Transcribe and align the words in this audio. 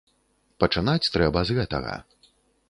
Пачынаць 0.63 1.11
трэба 1.17 1.45
з 1.51 1.59
гэтага. 1.59 1.93